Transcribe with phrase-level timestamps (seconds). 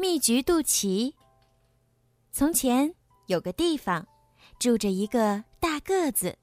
[0.00, 1.12] 蜜橘肚脐。
[2.30, 2.94] 从前
[3.26, 4.06] 有个地方，
[4.56, 6.38] 住着一个大个子，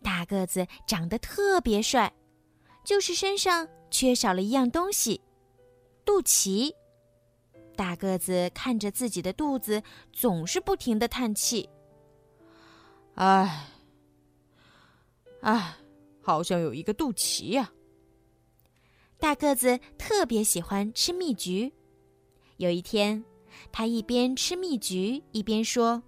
[0.00, 2.14] 大个子长得特别帅，
[2.84, 5.20] 就是身上缺少了一样东西——
[6.06, 6.72] 肚脐。
[7.74, 9.82] 大个子看着自己的肚子，
[10.12, 11.68] 总是不停的叹气
[13.14, 13.66] ：“唉，
[15.40, 15.76] 唉，
[16.22, 17.72] 好像有一个肚脐呀。”
[19.18, 21.72] 大个子特别喜欢吃蜜橘。
[22.58, 23.24] 有一天，
[23.72, 26.02] 他一边吃蜜橘，一边说：“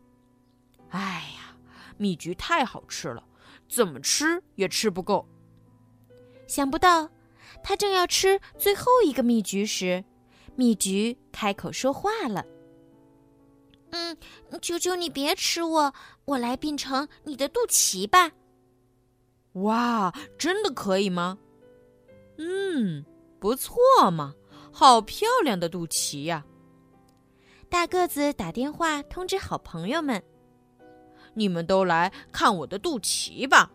[0.90, 1.56] 哎呀，
[1.96, 3.24] 蜜橘太好吃了，
[3.68, 5.26] 怎么吃也吃不够。”
[6.48, 7.08] 想不到，
[7.62, 10.04] 他正要吃最后一个蜜橘时，
[10.56, 12.44] 蜜橘开口说话了
[13.90, 14.16] ：“嗯，
[14.60, 18.32] 求求你别吃我，我来变成你的肚脐吧。”
[19.54, 21.38] 哇，真的可以吗？
[22.38, 23.04] 嗯，
[23.38, 23.76] 不错
[24.12, 24.34] 嘛。
[24.72, 26.44] 好漂亮的肚脐呀！
[27.68, 30.22] 大个子打电话通知好朋友们
[31.34, 33.70] ：“你们都来看我的肚脐吧！”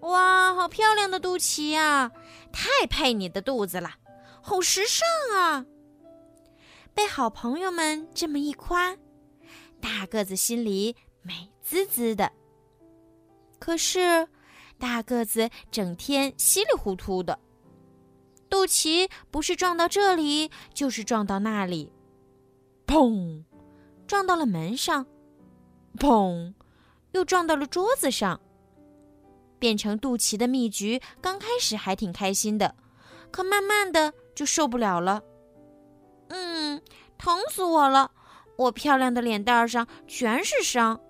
[0.00, 2.12] 哇，好漂亮的肚脐呀！
[2.52, 3.94] 太配你的肚子了，
[4.42, 5.64] 好时尚啊！
[6.94, 8.96] 被好朋友们这么一夸，
[9.80, 12.32] 大个子心里美滋滋的。
[13.58, 14.28] 可是，
[14.78, 17.38] 大个子整天稀里糊涂的。
[18.50, 21.92] 肚脐不是撞到这里，就是撞到那里，
[22.86, 23.44] 砰，
[24.06, 25.06] 撞到了门上，
[25.98, 26.54] 砰，
[27.12, 28.40] 又撞到了桌子上。
[29.58, 32.74] 变成肚脐的蜜橘刚开始还挺开心的，
[33.30, 35.22] 可慢慢的就受不了了。
[36.28, 36.80] 嗯，
[37.18, 38.12] 疼死我了！
[38.56, 41.00] 我漂亮的脸蛋上全是伤，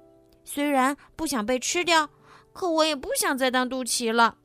[0.44, 2.08] 虽然不想被吃掉，
[2.52, 4.38] 可我也不想再当肚脐了。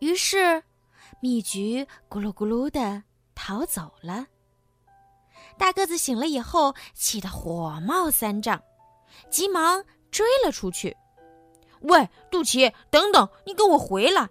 [0.00, 0.64] 于是。
[1.20, 3.02] 蜜橘咕噜咕噜的
[3.34, 4.26] 逃走了。
[5.56, 8.62] 大个子醒了以后，气得火冒三丈，
[9.30, 10.96] 急忙追了出去。
[11.82, 14.28] “喂，肚脐，等等，你给我回来！”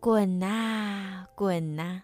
[0.00, 2.02] 滚呐滚呐，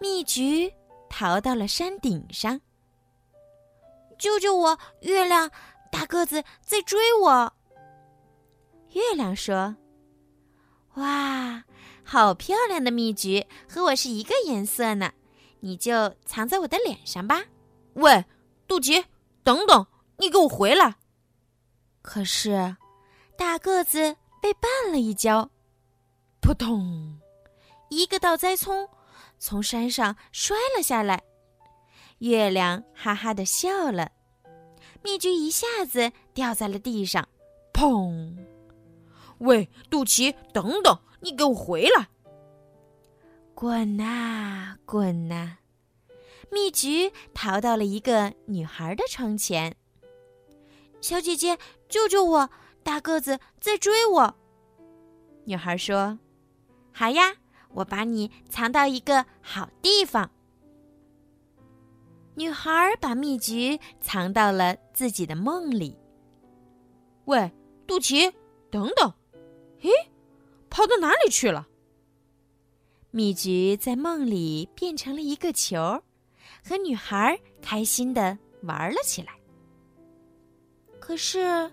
[0.00, 0.72] 蜜橘
[1.08, 2.60] 逃到了山顶上。
[4.18, 4.78] 救救我！
[5.00, 5.50] 月亮，
[5.90, 7.52] 大个子在追我。
[8.90, 9.74] 月亮说
[10.94, 11.64] ：“哇！”
[12.04, 15.12] 好漂亮的蜜橘，和我是一个颜色呢，
[15.60, 17.44] 你就藏在我的脸上吧。
[17.94, 18.24] 喂，
[18.66, 19.04] 肚脐，
[19.42, 19.86] 等等，
[20.18, 20.96] 你给我回来！
[22.02, 22.76] 可是，
[23.36, 25.50] 大个子被绊了一跤，
[26.40, 27.18] 扑通，
[27.90, 28.88] 一个倒栽葱，
[29.38, 31.22] 从山上摔了下来。
[32.18, 34.10] 月亮哈哈的笑了，
[35.02, 37.28] 蜜橘一下子掉在了地上，
[37.72, 38.36] 砰！
[39.38, 40.98] 喂，肚脐，等等。
[41.20, 42.08] 你给我回来！
[43.54, 45.58] 滚呐滚呐！
[46.50, 49.76] 蜜橘逃到了一个女孩的窗前。
[51.00, 52.50] 小姐姐，救救我！
[52.82, 54.34] 大个子在追我。
[55.44, 56.18] 女孩说
[56.92, 57.36] ：“好呀，
[57.70, 60.30] 我把你藏到一个好地方。”
[62.34, 65.96] 女孩把蜜橘藏到了自己的梦里。
[67.26, 67.52] 喂，
[67.86, 68.32] 肚脐，
[68.70, 69.12] 等等，
[69.82, 69.90] 咦？
[70.70, 71.68] 跑到哪里去了？
[73.10, 76.02] 蜜橘在梦里变成了一个球，
[76.64, 79.34] 和女孩开心的玩了起来。
[80.98, 81.70] 可是，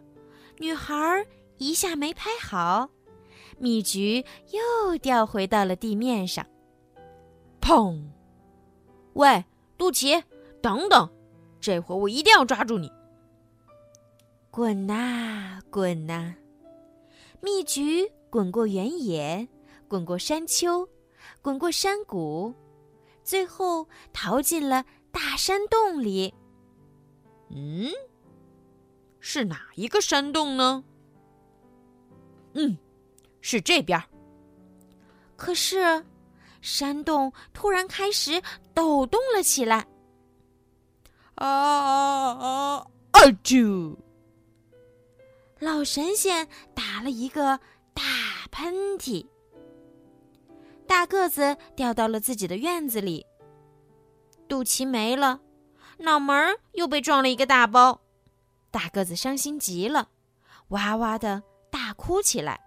[0.58, 1.26] 女孩
[1.58, 2.90] 一下没拍好，
[3.58, 6.46] 蜜橘又掉回到了地面上。
[7.62, 8.04] 砰！
[9.14, 9.46] 喂，
[9.78, 10.22] 肚脐，
[10.62, 11.10] 等等，
[11.62, 12.92] 这回我一定要抓住你！
[14.52, 16.36] 滚呐滚呐，
[17.42, 18.10] 蜜橘。
[18.32, 19.48] 滚过原野，
[19.88, 20.88] 滚过山丘，
[21.42, 22.54] 滚过山谷，
[23.24, 26.32] 最后逃进了大山洞里。
[27.50, 27.90] 嗯，
[29.20, 30.84] 是哪一个山洞呢？
[32.54, 32.78] 嗯，
[33.42, 34.00] 是这边。
[35.36, 36.06] 可是，
[36.62, 38.40] 山洞突然开始
[38.76, 39.88] 抖动了起来。
[41.34, 42.88] 啊啊啊！
[43.14, 43.98] 啊啾！
[45.60, 47.60] 老神仙打了一个。
[47.92, 49.28] 大喷嚏，
[50.88, 53.26] 大个子掉到了自己的院子里。
[54.48, 55.42] 肚脐没了，
[55.98, 58.00] 脑门儿又被撞了一个大包，
[58.72, 60.12] 大个子伤心极了，
[60.70, 62.62] 哇哇的大哭起来。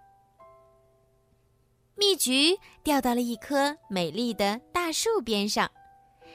[1.95, 5.71] 蜜橘掉到了一棵美丽的大树边上，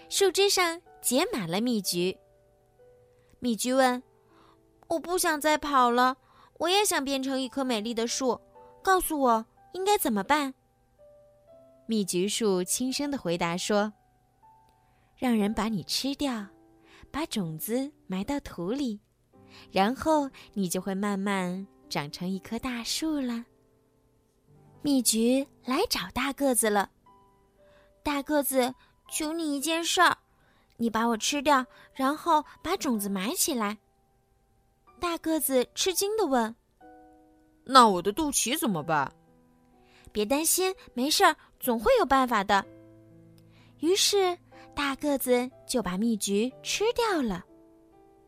[0.08, 2.18] 树枝上结满了蜜橘。
[3.38, 4.02] 蜜橘问
[4.88, 6.16] ：“我不想再跑了，
[6.58, 8.40] 我也想变成一棵美丽的树。”
[8.80, 10.54] 告诉我应该怎么办？
[11.86, 13.92] 蜜橘树轻声的回答说
[15.16, 16.46] ：“让人把你吃掉，
[17.10, 19.00] 把种子埋到土里，
[19.72, 23.44] 然后你就会慢慢长成一棵大树了。
[24.80, 26.90] 蜜橘来找大个子了，
[28.02, 28.74] 大个子，
[29.10, 30.16] 求你一件事儿，
[30.76, 33.78] 你把我吃掉，然后把种子埋起来。
[35.00, 36.54] 大个子吃惊的问
[37.64, 39.12] ：“那我的肚脐怎么办？”
[40.12, 42.64] 别担心，没事儿，总会有办法的。
[43.80, 44.36] 于是，
[44.74, 47.44] 大个子就把蜜橘吃掉了。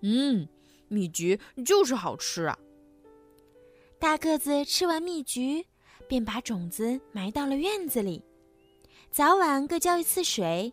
[0.02, 0.46] 嗯，
[0.88, 2.56] 蜜橘就是好吃啊！
[3.99, 5.66] 大个子吃完蜜橘，
[6.06, 8.23] 便把种子埋到了院子里，
[9.11, 10.73] 早晚各浇一次水，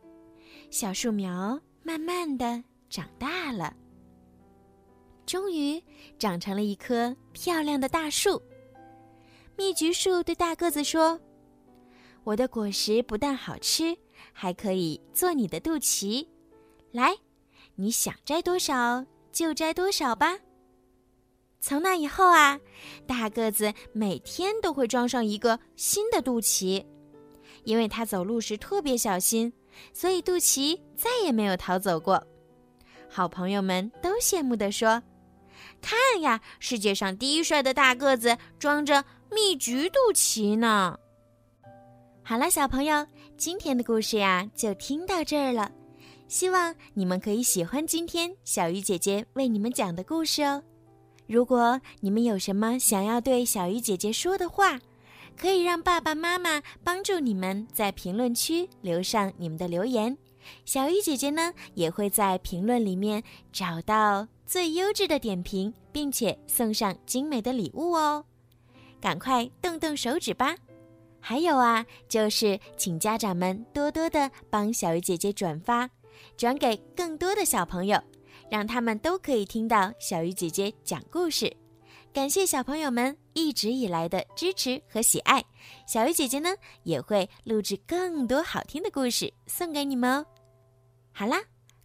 [0.70, 3.76] 小树苗慢慢的长大了，
[5.28, 5.80] 终于
[6.18, 8.42] 长成了一棵漂亮的大树。
[9.56, 11.20] 蜜橘树对大个子说
[12.26, 13.96] ：“我的果实不但好吃。”
[14.34, 16.28] 还可以做你的肚脐，
[16.92, 17.16] 来，
[17.76, 20.40] 你想摘多少就摘多少吧。
[21.60, 22.60] 从那以后啊，
[23.06, 26.84] 大个子每天都会装上一个新的肚脐，
[27.64, 29.54] 因为他走路时特别小心，
[29.94, 32.26] 所以肚脐再也没有逃走过。
[33.08, 35.02] 好朋友们都羡慕地说
[35.82, 40.98] ：“看呀，世界上第一帅的大个子装着蜜橘肚脐呢。”
[42.24, 43.08] 好了，小朋友，
[43.38, 45.72] 今天的故事呀就听到这儿了。
[46.28, 50.62] 希望你们可以喜欢今天小鱼姐姐为你们讲的故事哦。
[51.26, 54.78] 如果你们有什么想要对小鱼姐姐说的话，
[55.38, 60.18] 可以让爸爸妈妈帮助你们在评论区留上你们的留言。
[60.66, 68.24] 小鱼姐姐呢也会在评论里面找到最优质的点评，并且送上精美的礼物哦。
[69.02, 70.56] 赶快动动手指吧！
[71.20, 75.90] 还有啊，就是请家长们多多的帮小鱼姐姐转发，
[76.38, 78.02] 转给更多的小朋友，
[78.50, 81.54] 让他们都可以听到小鱼姐姐讲故事。
[82.14, 85.44] 感谢小朋友们一直以来的支持和喜爱，
[85.86, 86.50] 小鱼姐姐呢
[86.84, 90.26] 也会录制更多好听的故事送给你们哦。
[91.12, 91.38] 好啦，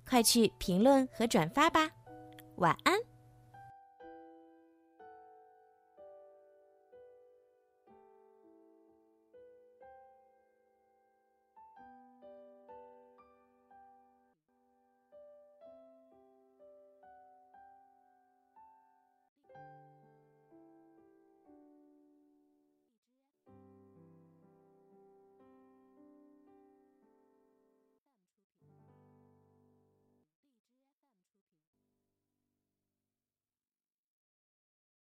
[0.08, 1.90] 快去评论和转发吧，
[2.56, 3.11] 晚安。